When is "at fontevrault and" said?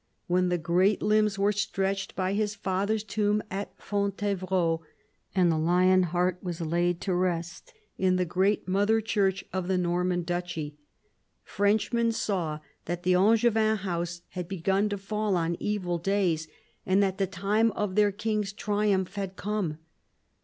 3.51-5.51